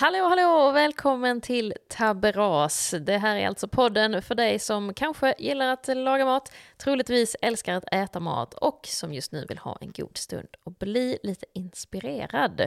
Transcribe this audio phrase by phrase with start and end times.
[0.00, 2.94] Hallå, hallå och välkommen till Taberas.
[3.00, 7.74] Det här är alltså podden för dig som kanske gillar att laga mat, troligtvis älskar
[7.74, 11.46] att äta mat och som just nu vill ha en god stund och bli lite
[11.54, 12.66] inspirerad.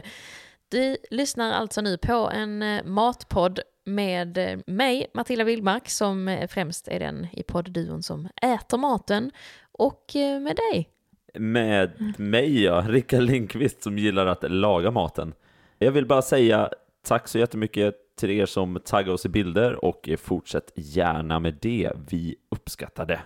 [0.68, 6.48] Du lyssnar alltså nu på en eh, matpodd med eh, mig, Matilda Wildmark, som eh,
[6.48, 9.30] främst är den i poddduon som äter maten,
[9.72, 10.88] och med dig.
[11.34, 15.34] Med mig, ja, Rickard Lindqvist som gillar att laga maten.
[15.78, 16.70] Jag vill bara säga
[17.06, 21.58] Tack så jättemycket till er som taggar oss i bilder och eh, fortsätt gärna med
[21.62, 21.92] det.
[22.10, 23.20] Vi uppskattar det.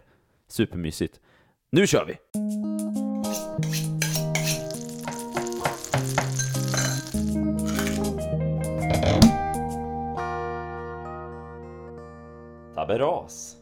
[0.48, 1.20] Supermysigt.
[1.70, 2.16] Nu kör vi!
[12.74, 13.56] Taberas.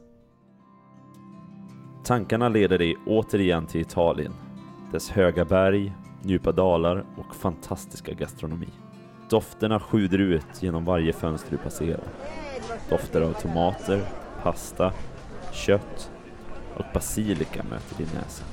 [2.04, 4.32] Tankarna leder dig återigen till Italien.
[4.92, 5.92] Dess höga berg,
[6.24, 8.68] djupa dalar och fantastiska gastronomi.
[9.28, 12.04] Dofterna sjuder ut genom varje fönster du passerar.
[12.90, 14.00] Dofter av tomater,
[14.42, 14.92] pasta,
[15.52, 16.10] kött
[16.76, 18.44] och basilika möter din näsa.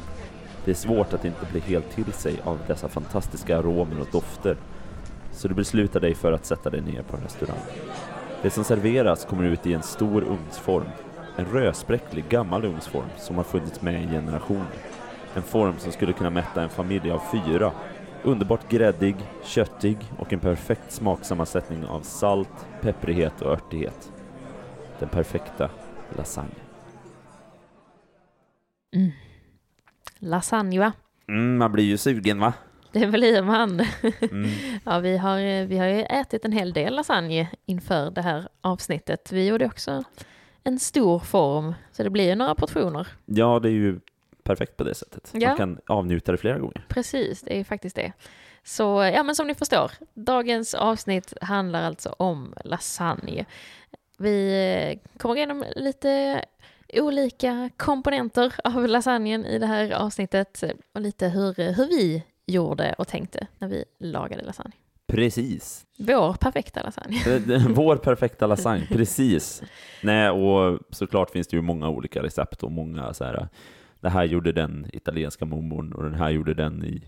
[0.65, 4.57] Det är svårt att inte bli helt till sig av dessa fantastiska aromer och dofter,
[5.31, 7.61] så du beslutar dig för att sätta dig ner på en restaurang.
[8.41, 10.89] Det som serveras kommer ut i en stor ugnsform,
[11.35, 14.75] en rödspräcklig gammal ugnsform som har funnits med i generationer.
[15.33, 17.71] En form som skulle kunna mätta en familj av fyra
[18.23, 24.11] Underbart gräddig, köttig och en perfekt smaksammansättning av salt, pepprighet och örtighet.
[24.99, 25.69] Den perfekta
[26.17, 26.55] lasagne.
[28.95, 29.11] Mm.
[30.19, 30.93] Lasagne va?
[31.27, 32.53] Mm, man blir ju sugen va?
[32.91, 33.81] Det blir man.
[34.31, 34.49] Mm.
[34.85, 39.31] ja, vi har, vi har ju ätit en hel del lasagne inför det här avsnittet.
[39.31, 40.03] Vi gjorde också
[40.63, 43.07] en stor form, så det blir ju några portioner.
[43.25, 43.99] Ja, det är ju
[44.43, 45.31] perfekt på det sättet.
[45.33, 45.47] Ja.
[45.47, 46.85] Man kan avnjuta det flera gånger.
[46.87, 48.13] Precis, det är faktiskt det.
[48.63, 48.83] Så
[49.13, 53.45] ja, men som ni förstår, dagens avsnitt handlar alltså om lasagne.
[54.17, 56.41] Vi kommer igenom lite
[56.93, 63.07] olika komponenter av lasagnen i det här avsnittet och lite hur, hur vi gjorde och
[63.07, 64.71] tänkte när vi lagade lasagne.
[65.07, 65.85] Precis.
[65.97, 67.17] Vår perfekta lasagne.
[67.69, 69.63] Vår perfekta lasagne, precis.
[70.03, 73.47] Nej, och såklart finns det ju många olika recept och många så här
[74.01, 77.03] det här gjorde den italienska mormorn och den här gjorde den i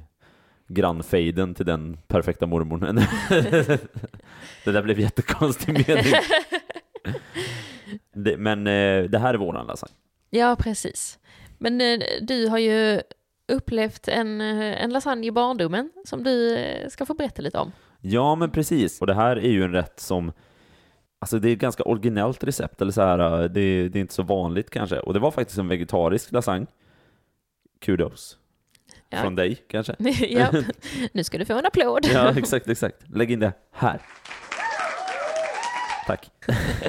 [0.67, 2.79] grannfejden till den perfekta mormorn.
[4.65, 6.13] det där blev jättekonstig mening.
[8.13, 9.95] det, men eh, det här är våran lasagne.
[10.29, 11.19] Ja, precis.
[11.57, 13.01] Men eh, du har ju
[13.47, 16.57] upplevt en, eh, en lasagne i barndomen som du
[16.89, 17.71] ska få berätta lite om.
[18.01, 19.01] Ja, men precis.
[19.01, 20.31] Och det här är ju en rätt som
[21.19, 24.23] Alltså det är ett ganska originellt recept, eller så här, det, det är inte så
[24.23, 24.99] vanligt kanske.
[24.99, 26.67] Och det var faktiskt en vegetarisk lasagne
[27.83, 28.37] kudos.
[29.09, 29.21] Ja.
[29.21, 29.95] Från dig kanske?
[30.29, 30.51] ja,
[31.11, 32.05] nu ska du få en applåd.
[32.13, 33.09] ja, exakt, exakt.
[33.09, 34.01] Lägg in det här.
[36.07, 36.31] Tack.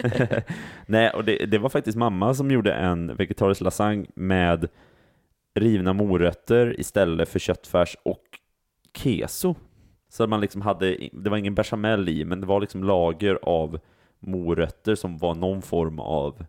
[0.86, 4.68] Nej, och det, det, var faktiskt mamma som gjorde en vegetarisk lasagne med
[5.54, 8.24] rivna morötter istället för köttfärs och
[8.96, 9.54] keso.
[10.08, 13.80] Så man liksom hade, det var ingen bechamel i, men det var liksom lager av
[14.20, 16.44] morötter som var någon form av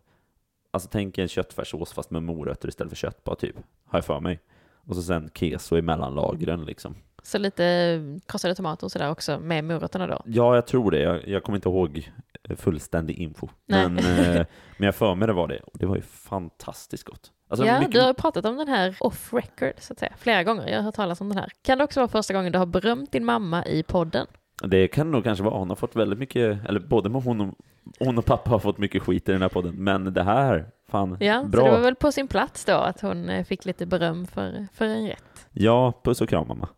[0.76, 3.56] Alltså tänk en köttfärssås fast med morötter istället för kött bara typ,
[3.86, 4.40] har jag för mig.
[4.86, 6.94] Och så sen keso i mellanlagren liksom.
[7.22, 10.22] Så lite krossade tomater och sådär också med morötterna då?
[10.24, 11.00] Ja, jag tror det.
[11.00, 12.12] Jag, jag kommer inte ihåg
[12.56, 13.48] fullständig info.
[13.66, 15.60] Men, eh, men jag för mig det var det.
[15.60, 17.32] Och det var ju fantastiskt gott.
[17.48, 17.92] Alltså, ja, mycket...
[17.92, 20.68] du har pratat om den här off record, så att säga, flera gånger.
[20.68, 21.52] Jag har hört talas om den här.
[21.62, 24.26] Kan det också vara första gången du har berömt din mamma i podden?
[24.62, 25.58] Det kan nog kanske vara.
[25.58, 27.54] Hon har fått väldigt mycket, eller både hon och,
[27.98, 31.16] hon och pappa har fått mycket skit i den här podden, men det här, fan,
[31.20, 31.60] ja, bra.
[31.60, 34.66] Så det var väl på sin plats då att hon eh, fick lite beröm för,
[34.72, 35.48] för en rätt?
[35.52, 36.68] Ja, puss och kram mamma.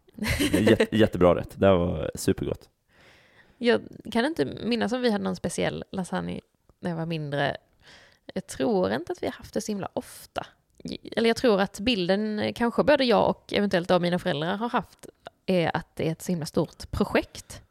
[0.50, 2.68] Jätte, jättebra rätt, det var supergott.
[3.58, 3.80] Jag
[4.12, 6.40] kan inte minnas om vi hade någon speciell lasagne
[6.80, 7.56] när jag var mindre.
[8.34, 10.46] Jag tror inte att vi har haft det så himla ofta.
[11.12, 15.06] Eller jag tror att bilden kanske både jag och eventuellt då mina föräldrar har haft
[15.46, 17.62] är att det är ett så himla stort projekt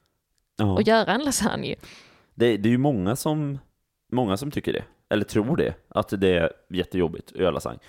[0.58, 0.80] ja.
[0.80, 1.76] att göra en lasagne.
[2.36, 3.60] Det, det är ju många som,
[4.12, 7.80] många som tycker det, eller tror det, att det är jättejobbigt att göra lasagne.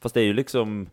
[0.00, 0.90] Fast det är ju liksom,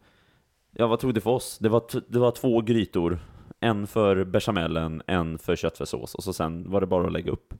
[0.71, 1.57] ja vad tog det för oss?
[1.57, 3.19] Det var, det var två grytor,
[3.59, 7.53] en för bechamelen, en för köttfärssås och så sen var det bara att lägga upp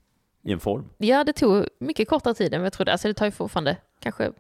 [0.44, 0.90] i en form.
[0.98, 2.92] Ja, det tog mycket kortare tid än vad jag trodde.
[2.92, 4.32] Alltså det tar ju fortfarande kanske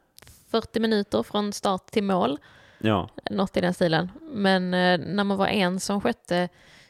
[0.49, 2.39] 40 minuter från start till mål.
[2.79, 3.09] Ja.
[3.31, 4.11] Något i den stilen.
[4.21, 6.49] Men eh, när man var en som skötte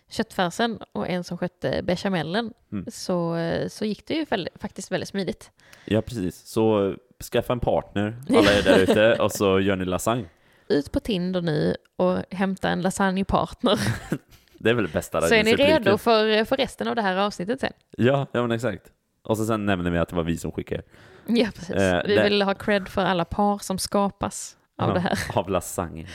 [0.10, 2.86] köttfärsen och en som skötte bechamelen mm.
[2.92, 3.38] så,
[3.70, 4.26] så gick det ju
[4.60, 5.52] faktiskt väldigt smidigt.
[5.86, 6.48] Ja, precis.
[6.48, 6.96] Så
[7.32, 10.26] skaffa en partner, alla är där ute, och så gör ni lasagne.
[10.68, 13.80] Ut på Tinder nu och hämta en lasagnepartner.
[14.62, 15.84] Det är väl det bästa Så är ni repliken.
[15.84, 17.74] redo för, för resten av det här avsnittet sen?
[17.98, 18.92] Ja, ja men exakt.
[19.24, 20.82] Och så sen nämner vi att det var vi som skickade.
[21.28, 21.76] Ja, precis.
[21.76, 25.20] Eh, Vi det- vill ha cred för alla par som skapas av det här.
[25.36, 26.08] Av lasagne.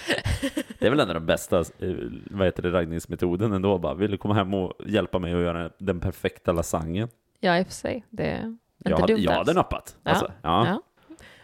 [0.78, 1.94] Det är väl en av de bästa, eh,
[2.30, 3.94] vad heter det, raggningsmetoden ändå bara.
[3.94, 7.08] Vill du komma hem och hjälpa mig att göra den perfekta lasagnen?
[7.40, 8.04] Ja, i och för sig.
[8.10, 9.96] Det är inte Jag, hade- dumt jag hade nappat.
[10.02, 10.66] Ja, Alltså, ja.
[10.66, 10.82] Ja.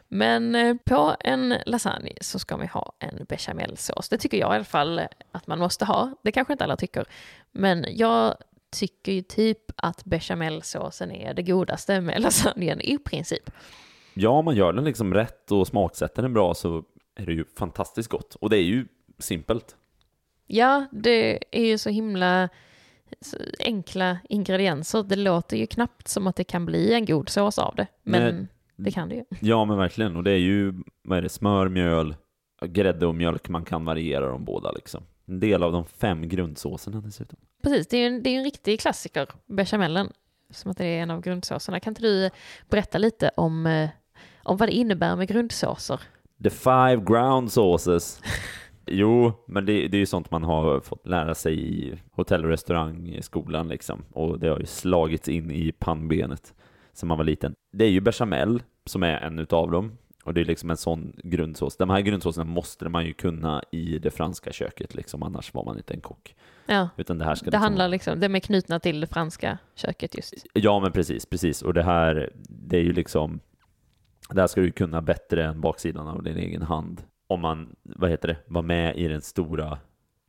[0.09, 4.09] Men eh, på en lasagne så ska man ha en bechamelsås.
[4.09, 5.01] Det tycker jag i alla fall
[5.33, 6.11] att man måste ha.
[6.23, 7.05] Det kanske inte alla tycker.
[7.53, 8.35] Men jag
[8.73, 13.51] tycker ju typ att bechamelsåsen är det godaste med lasagnen i princip.
[14.15, 16.85] ja, om man gör den liksom rätt och smaksätter den bra så
[17.23, 18.35] är det ju fantastiskt gott.
[18.35, 18.87] Och det är ju
[19.19, 19.77] simpelt.
[20.47, 22.49] Ja, det är ju så himla
[23.59, 25.03] enkla ingredienser.
[25.03, 27.87] Det låter ju knappt som att det kan bli en god sås av det.
[28.03, 28.47] Men Nej.
[28.77, 29.25] det kan det ju.
[29.41, 30.17] Ja, men verkligen.
[30.17, 32.15] Och det är ju, vad är det, smör, mjöl,
[32.67, 33.49] grädde och mjölk.
[33.49, 35.03] Man kan variera de båda liksom.
[35.27, 37.39] En del av de fem grundsåserna dessutom.
[37.63, 40.13] Precis, det är ju en, det är en riktig klassiker, bechamelen.
[40.51, 41.81] Som att det är en av grundsåserna.
[41.81, 42.31] Kan inte du
[42.69, 43.91] berätta lite om, eh,
[44.43, 46.01] om vad det innebär med grundsåser?
[46.43, 48.23] The five ground sauces.
[48.93, 52.51] Jo, men det, det är ju sånt man har fått lära sig i hotell och
[52.51, 54.05] restaurangskolan liksom.
[54.13, 56.55] Och det har ju slagits in i pannbenet
[56.93, 57.55] sen man var liten.
[57.73, 59.99] Det är ju bechamel som är en utav dem.
[60.25, 61.77] Och det är liksom en sån grundsås.
[61.77, 65.77] De här grundsåserna måste man ju kunna i det franska köket liksom, annars var man
[65.77, 66.35] inte en kock.
[66.67, 67.63] Ja, Utan det här ska det liksom...
[67.63, 70.35] handlar liksom, de är knutna till det franska köket just.
[70.53, 71.63] Ja, men precis, precis.
[71.63, 73.41] Och det här, det är ju liksom,
[74.31, 77.03] där ska du kunna bättre än baksidan av din egen hand.
[77.27, 79.79] Om man, vad heter det, var med i den stora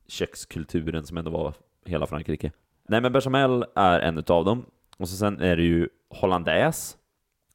[0.07, 1.53] kökskulturen som ändå var
[1.86, 2.51] hela Frankrike.
[2.88, 4.65] Nej, men bechamel är en utav dem.
[4.98, 6.98] Och så sen är det ju hollandaise,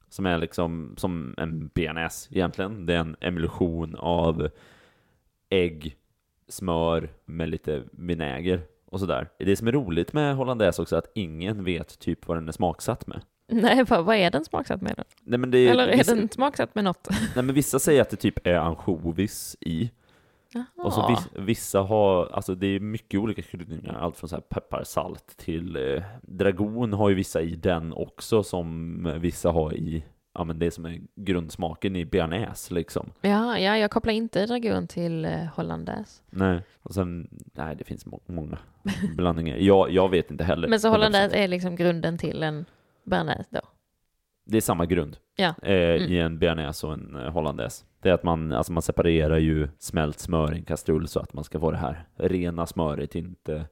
[0.09, 2.85] som är liksom som en bearnaise egentligen.
[2.85, 4.49] Det är en emulsion av
[5.49, 5.97] ägg,
[6.47, 9.29] smör med lite vinäger och sådär.
[9.37, 12.51] Det som är roligt med hollandaise också är att ingen vet typ vad den är
[12.51, 13.21] smaksatt med.
[13.51, 15.03] Nej, vad, vad är den smaksatt med?
[15.23, 17.07] Nej, men det är, Eller är vissa, den smaksatt med något?
[17.35, 19.91] nej, men vissa säger att det typ är ansjovis i.
[20.75, 21.09] Och så Jaha.
[21.09, 25.37] viss, vissa har, alltså det är mycket olika kryddningar, allt från så här peppar, salt
[25.37, 30.03] till eh, dragon har ju vissa i den också som vissa har i,
[30.33, 33.09] ja men det som är grundsmaken i bearnaise liksom.
[33.21, 36.21] Ja, ja, jag kopplar inte dragon till eh, hollandaise.
[36.29, 38.57] Nej, och sen, nej det finns må många
[39.15, 39.57] blandningar.
[39.57, 40.67] Jag, jag vet inte heller.
[40.67, 40.91] Men så 100%.
[40.91, 42.65] hollandaise är liksom grunden till en
[43.09, 43.61] bearnaise då?
[44.45, 45.53] Det är samma grund Ja.
[45.63, 46.11] eh, Mm.
[46.11, 47.85] i en bearnaise och en eh, hollandaise.
[48.01, 51.33] Det är att man, alltså man separerar ju smält smör i en kastrull så att
[51.33, 53.65] man ska få det här rena smöret, inte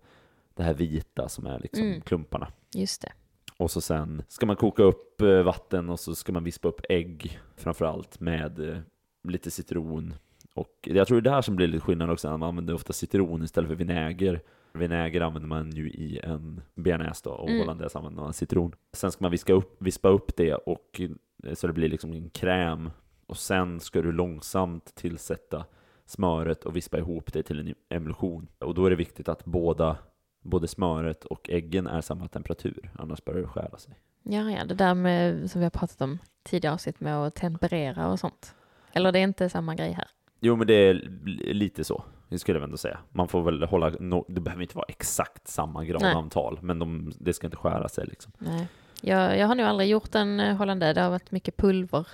[0.55, 2.01] det här vita som är liksom Mm.
[2.01, 2.47] klumparna.
[2.75, 3.11] Just det.
[3.57, 6.81] Och så sen ska man koka upp eh, vatten och så ska man vispa upp
[6.89, 8.77] ägg framförallt med eh,
[9.23, 10.13] lite citron.
[10.53, 12.93] Och jag tror det är det här som blir lite skillnad också, man använder ofta
[12.93, 14.41] citron istället för vinäger.
[14.75, 17.59] Vinäger använder man ju i en bearnaise då, och Mm.
[17.61, 18.71] hollandaise använder man citron.
[18.93, 21.01] Sen ska man viska upp, vispa upp det och
[21.43, 22.89] eh, så det blir liksom en kräm.
[23.27, 25.65] Och sen ska du långsamt tillsätta
[26.05, 28.47] smöret och vispa ihop det till en emulsion.
[28.59, 29.97] Och då är det viktigt att båda
[30.41, 33.93] både smöret och äggen är samma temperatur, annars börjar det skära sig.
[34.23, 38.07] Ja, ja, det där med, som vi har pratat om tidigare avsnitt med att temperera
[38.11, 38.55] och sånt.
[38.93, 40.07] Eller det är inte samma grej här.
[40.39, 40.93] Jo, men det är
[41.25, 42.99] li- lite så, det skulle jag ändå säga.
[43.11, 47.33] Man får väl hålla, no, det behöver inte vara exakt samma gradantal, men de, det
[47.33, 48.31] ska inte skära sig liksom.
[48.37, 48.67] Nej.
[49.01, 50.93] Jag, jag har nog aldrig gjort en eh, hollandaise.
[50.93, 52.07] Det har varit mycket pulver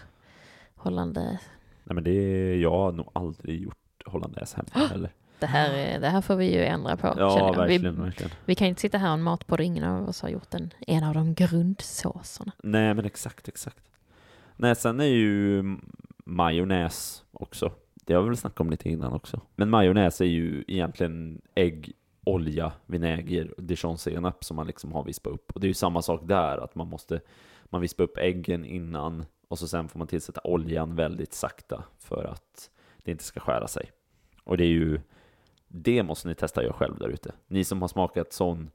[0.75, 1.43] hollandaise.
[1.83, 5.11] Nej, men det jag har nog aldrig gjort hollandaise hemma heller.
[5.39, 7.13] Det här, är- det här får vi ju ändra på.
[7.17, 8.31] Ja, verkligen, Vi, verkligen.
[8.45, 10.73] vi kan inte sitta här och en matpodd och ingen av oss har gjort en,
[10.87, 12.51] en av de grundsåserna.
[12.63, 13.77] Nej, men exakt, exakt.
[14.55, 15.63] Nej, sen är ju
[16.25, 17.71] majonnäs också.
[18.11, 19.41] Det har vi väl snackat om lite innan också.
[19.55, 25.33] Men majonnäs är ju egentligen ägg, olja, vinäger och dijonsenap som man liksom har vispat
[25.33, 25.51] upp.
[25.51, 27.21] Och det är ju samma sak där, att man måste
[27.63, 32.23] man vispar upp äggen innan och så sen får man tillsätta oljan väldigt sakta för
[32.23, 32.69] att
[33.03, 33.91] det inte ska skära sig.
[34.43, 35.01] Och det är ju
[35.67, 37.31] det måste ni testa er själv där ute.
[37.47, 38.71] Ni som har smakat sån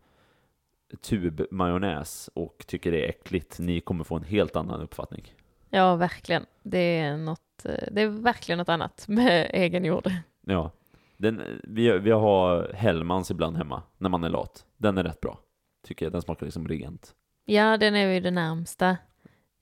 [1.01, 5.35] tubmajonnäs och tycker det är äckligt, ni kommer få en helt annan uppfattning.
[5.71, 6.47] Ja, verkligen.
[6.63, 10.11] Det är, något, eh, det är verkligen något annat med egengjord.
[10.47, 10.71] Ja,
[11.17, 14.65] den, vi, vi har Hellmans ibland hemma när man är lat.
[14.77, 15.39] Den är rätt bra,
[15.87, 16.13] tycker jag.
[16.13, 17.15] Den smakar liksom rent.
[17.45, 18.97] Ja, den är ju det närmsta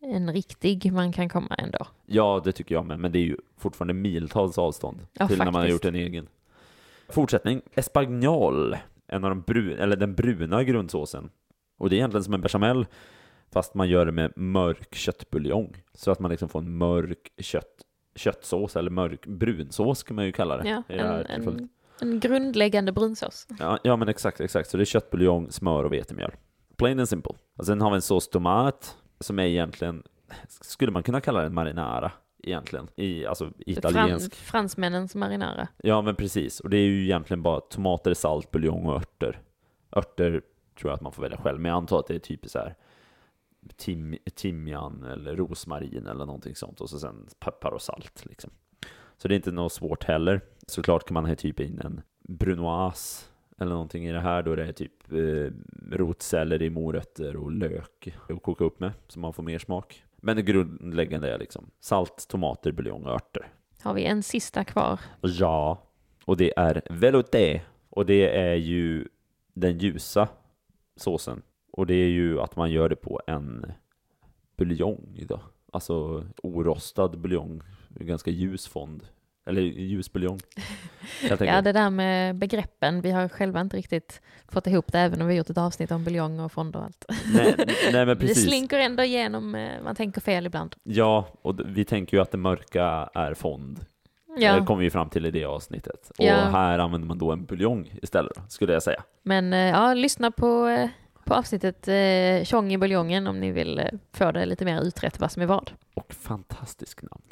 [0.00, 1.86] en riktig man kan komma ändå.
[2.06, 5.44] Ja, det tycker jag med, men det är ju fortfarande miltals avstånd Ja, till när
[5.44, 5.84] man har faktiskt.
[5.84, 6.28] gjort en egen.
[7.08, 11.30] Fortsättning, Espagnol, en av de brun, eller den bruna grundsåsen.
[11.78, 12.86] Och det är egentligen som en bechamel,
[13.54, 15.82] fast man gör det med mörk köttbuljong.
[15.94, 17.82] Så att man liksom får en mörk kött,
[18.16, 20.68] köttsås, eller mörk brunsås kan man ju kalla det.
[20.68, 21.68] Ja, en, en
[22.00, 23.46] En grundläggande brunsås.
[23.58, 24.70] Ja, ja men exakt, exakt.
[24.70, 26.32] Så det är köttbuljong, smör och vetemjöl.
[26.76, 27.34] Plain and simple.
[27.56, 30.02] Och sen har vi en sås tomat som är egentligen,
[30.48, 34.34] skulle man kunna kalla den marinara egentligen, i, alltså italiensk.
[34.34, 35.68] Frans, fransmännens marinara.
[35.76, 39.40] Ja men precis, och det är ju egentligen bara tomater, salt, buljong och örter.
[39.96, 40.42] Örter
[40.78, 42.58] tror jag att man får välja själv, men jag antar att det är typ så
[42.58, 42.74] här
[43.76, 48.50] tim, timjan eller rosmarin eller någonting sånt och så sen peppar och salt liksom.
[49.16, 50.40] Så det är inte något svårt heller.
[50.66, 53.24] Såklart kan man ha typ in en brunoise
[53.58, 55.50] eller någonting i det här då det är typ eh,
[55.96, 60.04] rotselleri, morötter och lök att koka upp med så man får mer smak.
[60.16, 63.52] Men det grundläggande är liksom salt, tomater, buljong och örter.
[63.82, 65.00] Har vi en sista kvar?
[65.20, 65.82] Ja,
[66.24, 69.08] och det är velouté och det är ju
[69.52, 70.28] den ljusa
[70.96, 71.42] såsen
[71.76, 73.66] och det är ju att man gör det på en
[74.56, 75.40] buljong då.
[75.72, 79.04] Alltså orostad buljong, ganska ljus fond.
[79.46, 80.40] Eller ljus buljong.
[81.40, 85.28] ja, det där med begreppen, vi har själva inte riktigt fått ihop det, även om
[85.28, 87.04] vi gjort ett avsnitt om buljong och fond och allt.
[87.34, 87.54] Nej,
[87.92, 88.44] nej men precis.
[88.44, 90.76] Det slinker ändå igenom, eh, man tänker fel ibland.
[90.82, 93.80] Ja, och vi tänker ju att det mörka är fond.
[94.36, 94.60] Ja.
[94.60, 96.10] Det kommer vi fram till i det avsnittet.
[96.18, 96.34] Och Ja.
[96.34, 99.02] här använder man då en buljong istället, skulle jag säga.
[99.22, 100.88] Men eh, ja, lyssna på, eh,
[101.24, 105.20] på avsnittet eh, Tjong i buljongen om ni vill eh, få det lite mer utrett
[105.20, 105.70] vad som är vad.
[105.94, 107.22] Och fantastisk namn.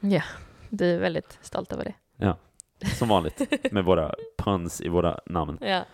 [0.00, 0.22] Ja,
[0.68, 1.94] du är väldigt stolt över det.
[2.98, 5.58] Som vanligt, med våra puns i våra namn.
[5.60, 5.84] Ja.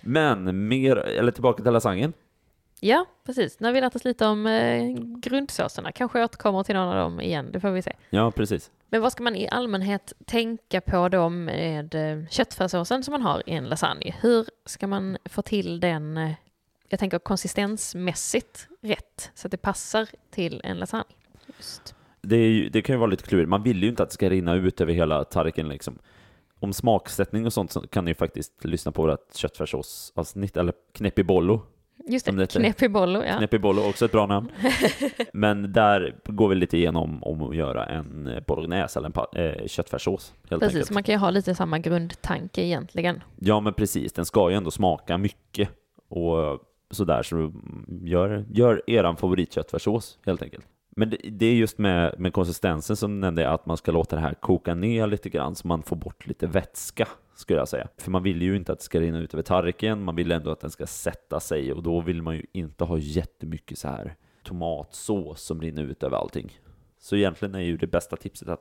[0.00, 2.12] Men mer, eller tillbaka till lasagnen.
[2.80, 3.60] Ja, precis.
[3.60, 4.82] Nu har vi lärt oss lite om eh,
[5.16, 5.92] grundsåserna.
[5.92, 7.92] Kanske återkommer till någon av dem igen, det får vi se.
[8.10, 8.70] Ja, precis.
[8.88, 13.42] Men vad ska man i allmänhet tänka på då med eh, köttfärssåsen som man har
[13.46, 14.14] i en lasagne?
[14.20, 16.32] Hur ska man få till den, eh,
[16.92, 21.04] jag tänker konsistensmässigt rätt, så att det passar till en lasagne?
[21.58, 21.94] Just.
[22.22, 23.48] Det, är ju, det kan ju vara lite klurigt.
[23.48, 25.98] Man vill ju inte att det ska rinna ut över hela tallriken liksom.
[26.60, 31.62] Om smaksättning och sånt så kan ni ju faktiskt lyssna på vårt köttfärssåsavsnitt, eller knäppibollo.
[32.08, 33.38] Just det knäppibollo, ja.
[33.38, 34.48] Knäppibollo, också ett bra namn.
[35.32, 40.34] Men där går vi lite igenom om att göra en bolognese eller en eh, köttfärssås,
[40.50, 40.90] helt Precis, enkelt.
[40.90, 43.22] man kan ju ha lite samma grundtanke egentligen.
[43.38, 44.12] Ja, men precis.
[44.12, 45.68] Den ska ju ändå smaka mycket
[46.08, 46.60] och
[46.92, 47.52] sådär, så
[48.02, 50.66] gör, gör eran favoritköttfärssås, helt enkelt.
[50.96, 54.16] Men det, det är just med, med konsistensen som nämnde jag, att man ska låta
[54.16, 57.88] det här koka ner lite grann så man får bort lite vätska, skulle jag säga.
[57.98, 60.50] För man vill ju inte att det ska rinna ut över tallriken, man vill ändå
[60.50, 64.14] att den ska sätta sig och då vill man ju inte ha jättemycket så här
[64.42, 66.52] tomatsås som rinner ut över allting.
[66.98, 68.60] Så egentligen är ju det bästa tipset att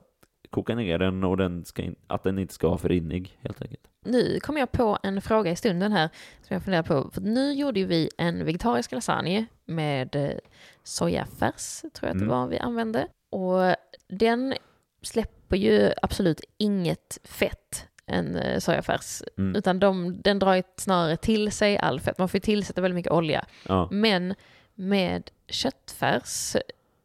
[0.52, 3.62] koka ner den och den ska in, att den inte ska vara för rinnig, helt
[3.62, 3.82] enkelt.
[4.06, 6.10] Nu kom jag på en fråga i stunden här
[6.42, 7.10] som jag funderar på.
[7.14, 10.32] För nu gjorde ju vi en vegetarisk lasagne med eh,
[10.84, 12.28] sojafärs, tror jag att det Mm.
[12.38, 13.08] var vi använde.
[13.32, 13.76] Och
[14.10, 14.54] den
[15.02, 19.22] släpper ju absolut inget fett, en eh, sojafärs.
[19.38, 19.56] Mm.
[19.56, 22.18] Utan de, den drar ju snarare till sig all fett.
[22.18, 23.46] Man får ju tillsätta väldigt mycket olja.
[23.68, 23.88] Ja.
[23.92, 24.36] Men
[24.76, 26.56] med köttfärs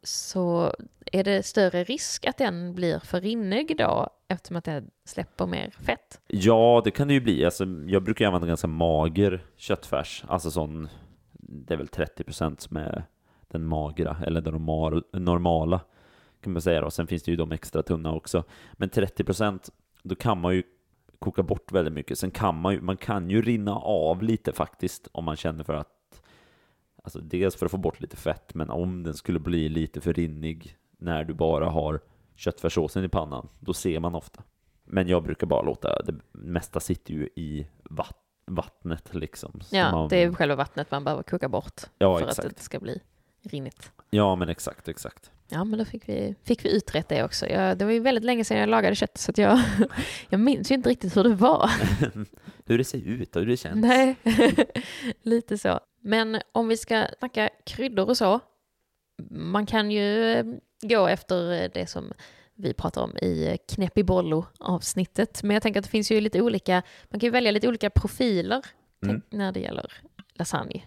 [0.07, 0.73] så
[1.05, 5.69] är det större risk att den blir för rinnig då eftersom att den släpper mer
[5.69, 6.21] fett.
[6.27, 7.45] Ja, det kan det ju bli.
[7.45, 10.89] Alltså, jag brukar använda ganska mager köttfärs, alltså sån,
[11.31, 13.05] det är väl 30 procent som är
[13.47, 14.53] den magra, eller den
[15.23, 15.81] normala,
[16.41, 16.91] kan man säga då.
[16.91, 18.43] Sen finns det ju de extra tunna också.
[18.73, 19.69] Men 30 procent,
[20.03, 20.63] då kan man ju
[21.19, 22.19] koka bort väldigt mycket.
[22.19, 25.73] Sen kan man ju, man kan ju rinna av lite faktiskt, om man känner för
[25.73, 25.96] att
[27.07, 30.13] Alltså dels för att få bort lite fett, men om den skulle bli lite för
[30.13, 31.99] rinnig när du bara har
[32.35, 34.43] köttfärssåsen i pannan, då ser man ofta.
[34.83, 39.59] Men jag brukar bara låta, det mesta sitter ju i vatt, vattnet liksom.
[39.71, 42.57] Ja, man, det är själva vattnet man behöver koka bort ja, för att exakt.
[42.57, 43.01] det ska bli
[43.41, 43.91] rinnigt.
[44.09, 45.31] Ja, men exakt, exakt.
[45.49, 47.47] Ja, men då fick vi, fick vi utrett det också.
[47.47, 49.59] Jag, det var ju väldigt länge sedan jag lagade kött så att jag,
[50.29, 51.71] jag minns ju inte riktigt hur det var.
[52.65, 53.75] hur det ser ut och hur det känns.
[53.75, 54.15] Nej,
[55.21, 55.79] lite så.
[56.07, 58.39] Men om vi ska snacka kryddor och så.
[59.29, 60.45] Man kan ju eh,
[60.81, 62.13] gå efter det som
[62.53, 65.43] vi pratar om i knäppibollo-avsnittet.
[65.43, 67.89] Men jag tänker att det finns ju lite olika, man kan ju välja lite olika
[67.89, 68.65] profiler
[69.03, 69.21] Mm.
[69.29, 69.93] när det gäller
[70.33, 70.81] lasagne.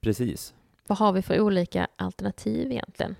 [0.00, 0.54] Precis.
[0.86, 3.16] Vad har vi för olika alternativ egentligen?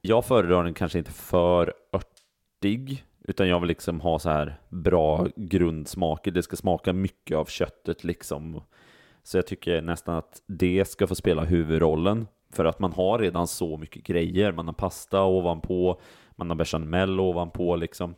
[0.00, 5.26] Jag föredrar den kanske inte för örtig, utan jag vill liksom ha så här bra
[5.36, 6.30] grundsmaker.
[6.30, 8.62] Det ska smaka mycket av köttet liksom.
[9.28, 12.26] Så jag tycker nästan att det ska få spela huvudrollen.
[12.52, 14.52] För att man har redan så mycket grejer.
[14.52, 18.14] Man har pasta ovanpå, man har bechamel ovanpå liksom.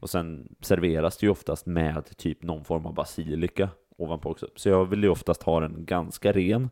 [0.00, 4.48] Och sen serveras det ju oftast med typ någon form av basilika ovanpå också.
[4.56, 6.70] Så jag vill ju oftast ha den ganska ren.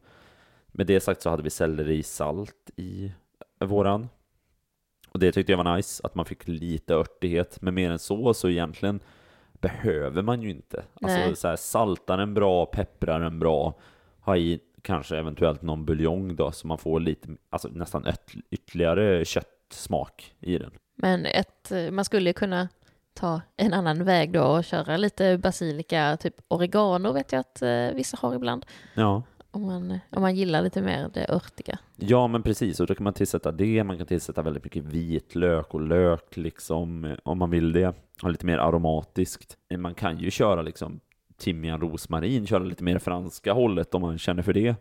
[0.67, 3.13] Med det sagt så hade vi sellerisalt i
[3.61, 4.09] våran.
[5.09, 7.63] Och det tyckte jag var nice, att man fick lite örtighet.
[7.63, 9.01] Men mer än så, så egentligen
[9.69, 10.85] behöver man ju inte.
[10.95, 11.37] Alltså Nej.
[11.37, 13.75] så här, saltar den bra, pepprar den bra,
[14.21, 19.25] ha i kanske eventuellt någon buljong då, så man får lite, alltså nästan ett, ytterligare
[19.25, 20.71] köttsmak i den.
[20.97, 22.69] Men ett, man skulle kunna
[23.15, 27.89] ta en annan väg då och köra lite basilika, typ oregano vet jag att eh,
[27.95, 28.67] vissa har ibland.
[28.95, 29.23] Ja.
[29.55, 31.79] Om man, om man gillar lite mer det örtiga.
[31.97, 32.81] Ja, men precis.
[32.81, 33.85] Och då kan man tillsätta det.
[33.85, 37.95] Man kan tillsätta väldigt mycket vitlök och lök, liksom, eh, om man vill det.
[38.23, 39.57] Ha lite mer aromatiskt.
[39.71, 41.01] Eh, Man kan ju köra liksom
[41.37, 44.75] timjan, rosmarin, köra lite mer franska hållet om man känner för det.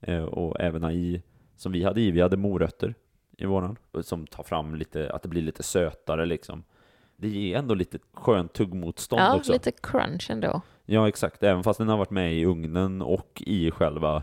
[0.00, 1.22] Eh, och även ha i,
[1.56, 2.94] som vi hade i, vi hade morötter
[3.38, 6.64] i våran, som tar fram lite, att det blir lite sötare liksom.
[7.16, 9.52] Det ger ändå lite skönt tuggmotstånd Ja, också.
[9.52, 10.60] lite crunch ändå.
[10.90, 11.42] Ja, exakt.
[11.42, 14.22] Även fast den har varit med i ugnen och i själva,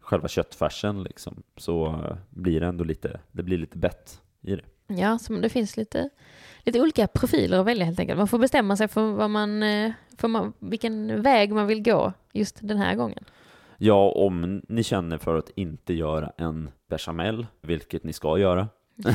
[0.00, 4.62] själva köttfärsen liksom, så eh, blir det ändå lite, det blir lite bett i det.
[4.86, 6.10] Ja, så det finns lite,
[6.62, 8.18] lite olika profiler att välja helt enkelt.
[8.18, 12.12] Man får bestämma sig för, vad man, eh, för man, vilken väg man vill gå
[12.32, 13.24] just den här gången.
[13.78, 18.68] Ja, om ni känner för att inte göra en bechamel, vilket ni ska göra.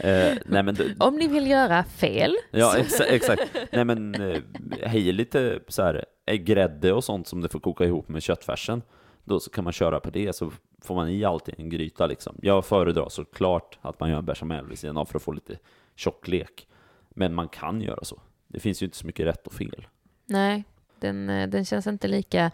[0.00, 3.42] eh, nej men, d- Om ni vill göra fel, ja exa, exakt.
[3.72, 4.40] Nej men, eh,
[4.82, 8.82] hej lite så här, eh, grädde och sånt som det får koka ihop med köttfärsen.
[9.24, 12.06] Då så kan man köra på det, så får man i allt i en gryta
[12.06, 12.36] liksom.
[12.42, 15.58] Jag föredrar såklart att man gör en bechamel vid sidan av för att få lite
[15.96, 16.66] tjocklek.
[17.10, 18.20] Men man kan göra så.
[18.48, 19.86] Det finns ju inte så mycket rätt och fel.
[20.26, 20.64] nej,
[21.00, 22.50] den, eh, den känns inte lika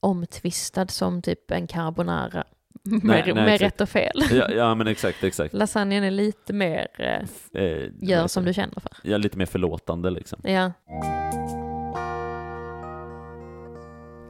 [0.00, 2.44] omtvistad som typ en carbonara.
[2.82, 3.62] Med, nej, med exakt.
[3.62, 4.22] rätt och fel.
[4.30, 5.54] Ja, ja men exakt, exakt.
[5.54, 8.92] Lasagnen är lite mer, eh, Eh, gör som du känner för.
[9.02, 10.40] Ja, lite mer förlåtande liksom.
[10.44, 10.72] Ja.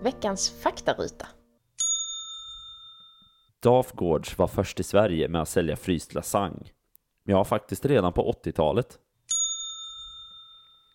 [0.03, 1.27] Veckans faktaruta.
[3.63, 6.67] Dafgårds var först i Sverige med att sälja fryst lasagne.
[7.25, 8.99] Ja, faktiskt redan på 80-talet.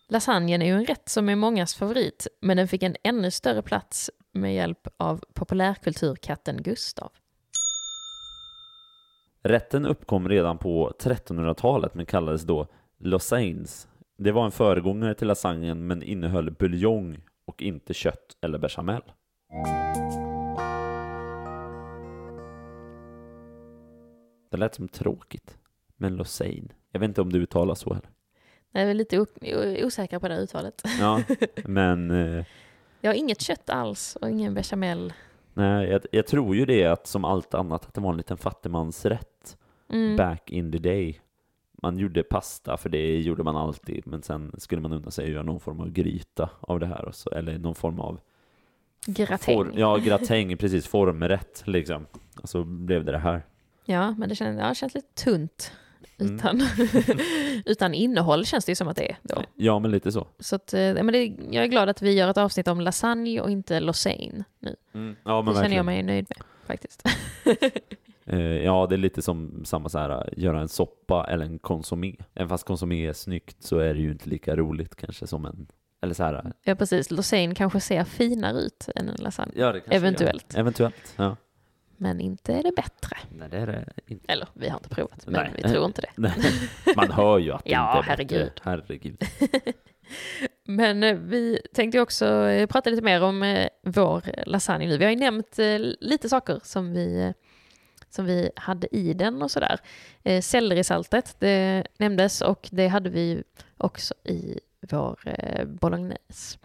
[0.08, 3.62] Lasagnen är ju en rätt som är mångas favorit, men den fick en ännu större
[3.62, 7.12] plats med hjälp av populärkulturkatten Gustav.
[9.44, 12.66] Rätten uppkom redan på 1300-talet men kallades då
[12.98, 13.88] Lausannes.
[14.18, 19.02] Det var en föregångare till lasagnen men innehöll buljong och inte kött eller bechamel.
[24.50, 25.56] Det lät som tråkigt.
[25.96, 26.68] Men Lausanne.
[26.92, 28.10] Jag vet inte om det uttalas så heller.
[28.72, 29.18] Jag är lite
[29.84, 30.82] osäker på det här uttalet.
[31.00, 31.22] Ja,
[31.64, 32.44] men eh,
[33.00, 35.12] Jag har inget kött alls och ingen bechamel.
[35.54, 38.36] Nej, jag, jag tror ju det att som allt annat att det var en liten
[38.36, 39.56] fattigmansrätt
[39.88, 40.16] Mm.
[40.16, 41.20] back in the day.
[41.82, 45.30] Man gjorde pasta, för det gjorde man alltid, men sen skulle man unna sig att
[45.30, 48.20] göra någon form av gryta av det här, så, eller någon form av
[49.06, 49.38] Gratäng.
[49.56, 52.06] form, ja, gratäng, precis, formrätt liksom.
[52.42, 53.42] Och så blev det det här.
[53.84, 55.72] Ja, men det känns, ja, känns lite tunt.
[56.18, 56.34] Mm.
[56.36, 56.62] Utan,
[57.66, 59.42] utan innehåll känns det ju som att det är då.
[59.56, 60.26] Ja, men lite så.
[60.38, 63.40] Så att, eh, men det, jag är glad att vi gör ett avsnitt om lasagne
[63.40, 64.76] och inte Lausanne nu.
[64.92, 65.86] Ja, men Det känner jag verkligen.
[65.86, 67.02] mig nöjd med faktiskt.
[68.24, 72.14] Eh, ja, det är lite som samma så här, göra en soppa eller en konsumé.
[72.34, 75.66] Även fast konsumé är snyggt så är det ju inte lika roligt kanske som en,
[76.02, 77.10] eller så här, Ja, precis.
[77.10, 79.52] Lausanne kanske ser finare ut än en lasagne.
[79.56, 80.52] ja, det kanske Eventuellt.
[80.54, 80.60] Gör.
[80.60, 81.36] Eventuellt, ja.
[82.02, 83.16] Men inte är det bättre.
[83.30, 84.32] Nej, det är det inte.
[84.32, 85.52] Eller, vi har inte provat, men Nej.
[85.56, 86.32] vi tror inte det.
[86.96, 88.36] Man hör ju att det Ja, inte är bättre.
[88.36, 88.60] herregud.
[88.62, 89.22] Herregud.
[90.64, 94.98] Men eh, vi tänkte också eh, prata lite mer om eh, vår lasagne nu.
[94.98, 95.58] Vi har ju nämnt
[96.00, 97.32] lite saker som vi,
[98.10, 99.78] som vi hade i den och sådär.
[100.22, 103.42] Eh, Sellerisaltet, det nämndes och det hade vi
[103.76, 106.58] också i vår eh, bolognese.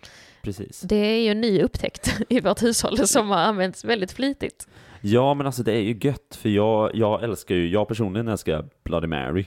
[0.47, 0.81] Precis.
[0.81, 4.67] Det är ju en ny upptäckt i vårt hushåll som har använts väldigt flitigt.
[5.01, 8.65] Ja, men alltså det är ju gött, för jag, jag älskar ju, jag personligen älskar
[8.83, 9.45] Bloody Mary.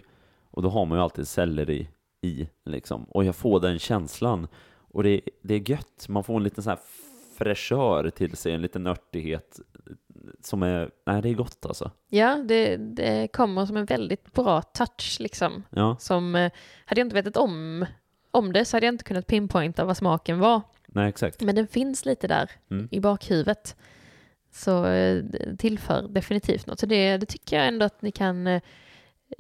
[0.51, 1.89] Och då har man ju alltid selleri
[2.23, 3.05] i, liksom.
[3.05, 4.49] Och jag får den känslan.
[4.79, 6.81] Och det, det är gött, man får en liten sån här
[7.39, 9.61] fräschör till sig, en liten nörtighet
[10.43, 11.91] som är, nej det är gott alltså.
[12.09, 15.63] Ja, det, det kommer som en väldigt bra touch liksom.
[15.71, 16.53] Ja, Som, eh,
[16.85, 17.87] hade jag inte vetat om,
[18.31, 20.63] om det så hade jag inte kunnat pinpointa vad smaken var.
[20.93, 21.43] Nej exakt.
[21.43, 22.89] Men den finns lite där Mm.
[22.91, 23.77] i bakhuvudet.
[24.53, 25.25] Så eh,
[25.59, 26.81] tillför definitivt något.
[26.81, 28.63] Så det, det tycker jag ändå att ni kan eh,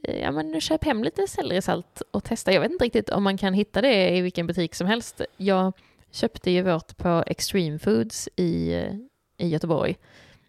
[0.02, 2.52] ja, men köp hem lite sellerisalt och testa.
[2.52, 5.20] Jag vet inte riktigt om man kan hitta det i vilken butik som helst.
[5.36, 5.72] Jag
[6.10, 8.94] köpte ju vårt på Extreme Foods i, eh,
[9.36, 9.96] i Göteborg.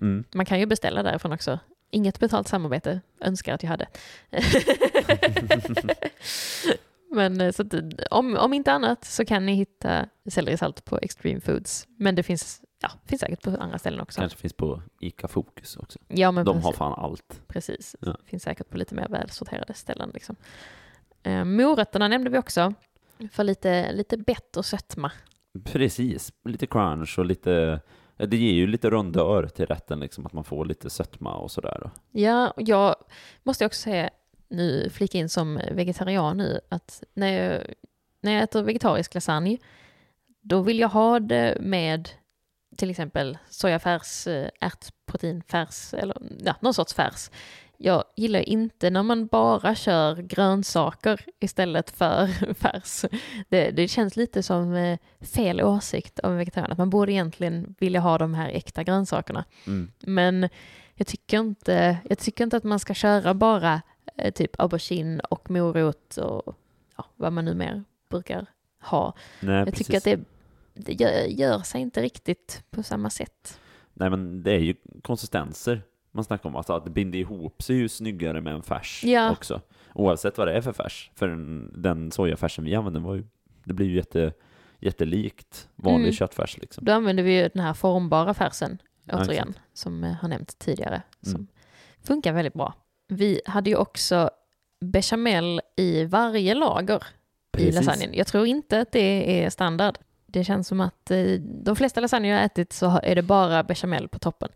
[0.01, 0.23] Mm.
[0.31, 1.59] Man kan ju beställa därifrån också.
[1.91, 3.87] Inget betalt samarbete, önskar att jag hade.
[7.11, 7.73] Men eh, så att,
[8.11, 11.87] om, om inte annat så kan ni hitta sellerisalt på Extreme Foods.
[11.97, 14.21] Men det finns, ja, finns säkert på andra ställen också.
[14.21, 15.99] Kanske finns på Ica Fokus också.
[16.07, 16.65] Ja, men De precis.
[16.65, 17.41] har fan allt.
[17.47, 17.95] precis.
[17.99, 18.17] Ja.
[18.25, 20.11] Finns säkert på lite mer välsorterade ställen.
[20.13, 20.35] Liksom.
[21.23, 22.73] Eh, morötterna nämnde vi också.
[23.31, 25.11] För lite, lite bett och sötma.
[25.63, 27.79] Precis, lite crunch och lite,
[28.17, 31.91] det ger ju lite rondör till rätten liksom, att man får lite sötma och sådär.
[32.11, 32.95] Ja, jag
[33.43, 34.09] måste också säga,
[34.51, 37.63] nu flika in som vegetarian nu, att när jag,
[38.21, 39.57] när jag äter vegetarisk lasagne,
[40.41, 42.09] då vill jag ha det med
[42.77, 47.29] till exempel sojafärs, eh, ärtproteinfärs eller ja, någon sorts färs.
[47.77, 53.05] Jag gillar inte när man bara kör grönsaker istället för färs.
[53.49, 57.75] Det, det känns lite som eh, fel åsikt av en vegetarian, att man borde egentligen
[57.79, 59.45] vilja ha de här äkta grönsakerna.
[59.67, 59.91] Mm.
[59.99, 60.49] Men
[60.95, 63.81] jag tycker inte, jag tycker inte att man ska köra bara
[64.35, 66.55] typ aubergine och morot och
[66.97, 68.45] ja, vad man nu mer brukar
[68.81, 69.13] ha.
[69.39, 69.87] Nej, Jag precis.
[69.87, 70.19] tycker att det,
[70.73, 73.59] det gör, gör sig inte riktigt på samma sätt.
[73.93, 76.55] Nej, men det är ju konsistenser man snackar om.
[76.55, 79.31] Alltså att det binder ihop sig ju snyggare med en färs Ja.
[79.31, 79.61] också.
[79.93, 81.11] Oavsett vad det är för färs.
[81.15, 83.23] För den, den sojafärsen vi använder var ju,
[83.63, 84.33] det blir ju jätte,
[84.79, 86.13] jättelikt vanlig Mm.
[86.13, 86.85] köttfärs liksom.
[86.85, 89.77] Då använder vi ju den här formbara färsen, Ja, återigen, exakt.
[89.77, 91.47] som eh, har nämnts tidigare, som Mm.
[92.03, 92.73] funkar väldigt bra.
[93.13, 94.29] Vi hade ju också
[94.81, 96.95] bechamel i varje lager
[97.57, 97.75] i Precis.
[97.75, 98.13] lasagnen.
[98.13, 99.97] Jag tror inte att det är standard.
[100.25, 103.63] Det känns som att eh, de flesta lasagne jag har ätit så är det bara
[103.63, 104.49] bechamel på toppen.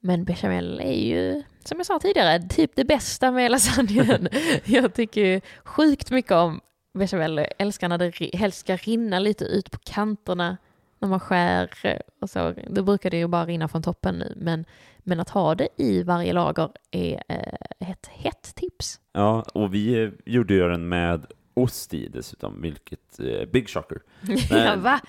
[0.00, 4.28] Men bechamel är ju, som jag sa tidigare, typ det bästa med lasagnen.
[4.64, 6.60] jag tycker ju sjukt mycket om
[6.94, 7.36] bechamel.
[7.36, 10.56] Jag älskar när det helst ska rinna lite ut på kanterna
[11.00, 12.54] när man skär eh, och så.
[12.68, 14.34] Då brukar det ju bara rinna från toppen nu.
[14.36, 14.64] Men,
[14.98, 19.00] men att ha det i varje lager är eh, ett hett tips.
[19.12, 23.98] Ja, och vi eh, gjorde ju den med ost i dessutom, vilket eh, big shocker.
[24.50, 25.00] ja, va?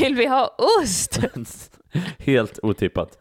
[0.00, 1.20] Vill vi ha ost?
[2.18, 3.18] Helt otippat.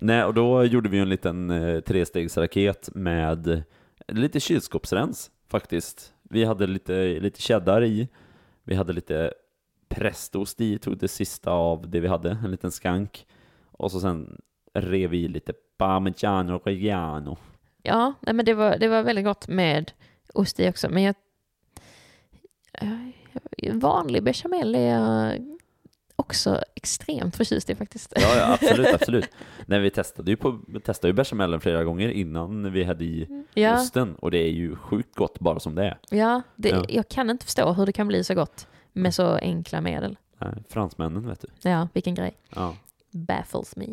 [0.00, 3.62] Nej, och då gjorde vi en liten eh, trestegsraket med
[4.08, 6.12] lite kylskåpsrens faktiskt.
[6.22, 8.08] Vi hade lite, lite cheddar i,
[8.64, 9.32] vi hade lite
[9.88, 13.26] prästost i, tog det sista av det vi hade, en liten skank.
[13.72, 14.40] Och så sen
[14.74, 17.36] rev vi i lite parmigiano reggiano.
[17.82, 19.92] Ja, nej, men det var, det var väldigt gott med
[20.34, 20.88] ost i också.
[20.90, 21.14] Men jag,
[23.72, 25.38] vanlig bechamel är jag
[26.16, 28.12] också extremt förtjust i faktiskt.
[28.16, 29.28] Ja, ja absolut, absolut.
[29.66, 33.74] Nej, vi testade ju, på, testade ju bechamelen flera gånger innan vi hade i Ja,
[33.80, 35.98] osten och det är ju sjukt gott bara som det är.
[36.10, 36.84] ja, det, Ja.
[36.88, 40.16] jag kan inte förstå hur det kan bli så gott med så enkla medel.
[40.38, 41.70] Nej, fransmännen vet du.
[41.70, 42.36] Ja, vilken grej.
[42.54, 42.76] Ja.
[43.10, 43.86] Baffles me.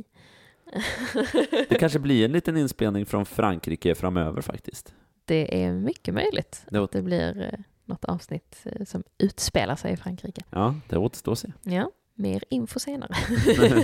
[1.70, 4.94] Det kanske blir en liten inspelning från Frankrike framöver faktiskt.
[5.26, 9.94] Det är mycket möjligt Det att det blir eh, något avsnitt eh, som utspelar sig
[9.94, 10.42] i Frankrike.
[10.50, 11.52] Ja, det återstår att se.
[11.64, 13.16] Ja, mer info senare.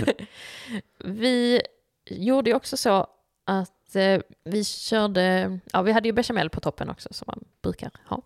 [1.04, 1.62] vi
[2.06, 3.06] gjorde ju också så
[3.44, 7.90] att eh, vi körde, ja vi hade ju bechamel på toppen också som man brukar
[8.04, 8.22] ha.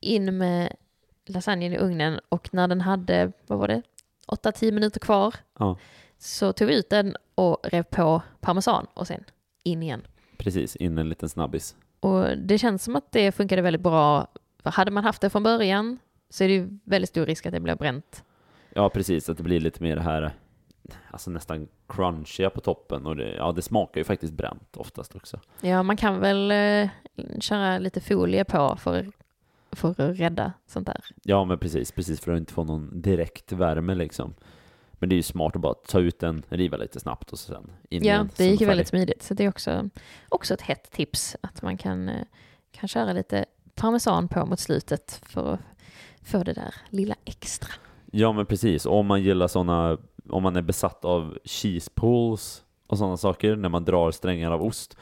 [0.00, 0.76] In med
[1.26, 3.82] lasagnen i ugnen och när den hade, vad var det,
[4.28, 5.76] 8-10 minuter kvar Ja,
[6.18, 9.24] så tog vi ut den och rev på parmesan och sen
[9.62, 10.02] in igen.
[10.38, 10.76] precis.
[10.76, 11.76] In en liten snabbis.
[12.00, 14.26] Och det känns som att det funkade väldigt bra.
[14.62, 15.98] För hade man haft det från början
[16.30, 18.24] så är det ju väldigt stor risk att det blir bränt.
[18.74, 19.28] Ja, precis.
[19.28, 20.32] Att det blir lite mer det här,
[21.10, 23.06] alltså nästan crunchiga på toppen.
[23.06, 25.40] Och det, ja, det smakar ju faktiskt bränt oftast också.
[25.60, 26.88] Ja, man kan väl eh,
[27.40, 29.10] köra lite folie på för,
[29.76, 31.00] för att rädda sånt där.
[31.22, 31.92] Ja, men precis.
[31.92, 34.34] Precis för att inte få någon direkt värme liksom.
[34.92, 37.70] Men det är ju smart att bara ta ut den, riva lite snabbt och sen
[37.88, 39.22] in Ja, det gick ju väldigt smidigt.
[39.22, 39.90] Så det är också,
[40.28, 42.24] också ett hett tips att man kan, eh,
[42.72, 45.60] kan köra lite parmesan på mot slutet för att
[46.22, 47.70] få det där lilla extra.
[48.10, 48.86] Ja, men precis.
[48.86, 53.68] Om man gillar sådana, om man är besatt av cheese pools och sådana saker, när
[53.68, 54.96] man drar strängar av ost,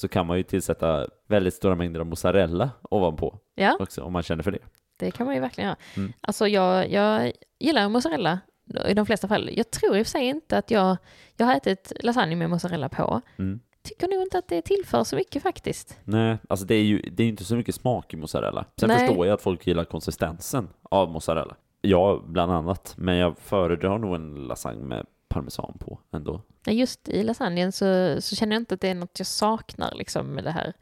[0.00, 4.22] så kan man ju tillsätta väldigt stora mängder av mozzarella ovanpå Ja, också, om man
[4.22, 4.58] känner för det.
[4.96, 5.76] det kan man ju verkligen göra.
[5.96, 6.12] Mm.
[6.20, 8.40] Alltså jag, jag gillar mozzarella
[8.88, 9.50] i de flesta fall.
[9.52, 10.96] Jag tror i och för sig inte att jag,
[11.36, 13.20] jag har ätit lasagne med mozzarella på.
[13.38, 13.60] Mm.
[13.82, 15.98] Tycker nog inte att det tillför så mycket faktiskt.
[16.04, 18.64] Nej, alltså det är ju det är inte så mycket smak i mozzarella.
[18.80, 18.98] Sen Nej.
[18.98, 21.56] förstår jag att folk gillar konsistensen av mozzarella.
[21.80, 22.94] Ja, bland annat.
[22.96, 26.42] Men jag föredrar nog en lasagne med parmesan på ändå.
[26.66, 30.26] Just i lasagnen så, så känner jag inte att det är något jag saknar liksom
[30.26, 30.72] med det här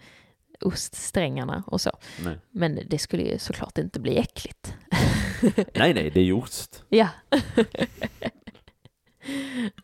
[0.61, 1.91] oststrängarna och så.
[2.25, 4.75] Nej, Men det skulle ju såklart inte bli äckligt.
[5.75, 6.85] nej, nej det är ju ost.
[6.89, 7.09] Ja.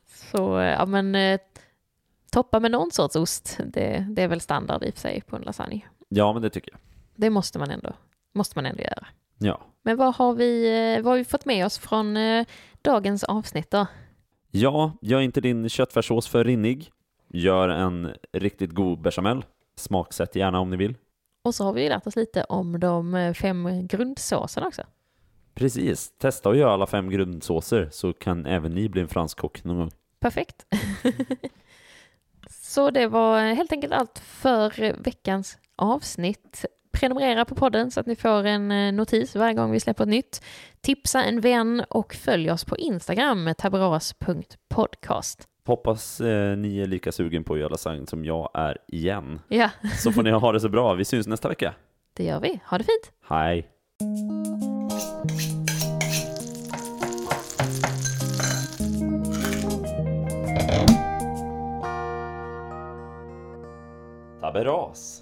[0.06, 1.40] så, ja men eh,
[2.32, 5.36] toppa med någon sorts ost, det, det är väl standard i och för sig på
[5.36, 5.80] en lasagne.
[6.08, 6.80] Ja, men det tycker jag.
[7.14, 7.92] Det måste man ändå,
[8.32, 9.06] måste man ändå göra.
[9.38, 9.60] Ja.
[9.82, 10.64] Men vad har vi,
[10.96, 12.46] eh, vad har vi fått med oss från eh,
[12.82, 13.86] dagens avsnitt då?
[14.54, 16.90] Ja, gör inte din köttfärssås för rinnig.
[17.28, 19.44] Gör en riktigt god bechamel.
[19.76, 20.94] Smaksätt gärna om ni vill.
[21.44, 24.82] Och så har vi lärt oss lite om de eh, fem grundsåserna också.
[25.54, 29.64] Precis, testa att göra alla fem grundsåser så kan även ni bli en fransk kock
[29.64, 29.90] någon gång.
[30.20, 30.66] Perfekt.
[32.50, 36.64] Så det var helt enkelt allt för veckans avsnitt.
[36.92, 40.08] Prenumerera på podden så att ni får en eh, notis varje gång vi släpper ett
[40.10, 40.44] nytt.
[40.80, 45.48] Tipsa en vän och följ oss på Instagram, taberas.podcast.
[45.66, 49.40] Hoppas eh, ni är lika sugen på att göra lasagne som jag är igen.
[49.48, 50.94] Ja, Så får ni ha det så bra.
[50.94, 51.74] Vi syns nästa vecka.
[52.16, 52.60] det gör vi.
[52.66, 53.12] Ha det fint!
[53.28, 53.68] Hej!
[64.40, 65.21] Taberas.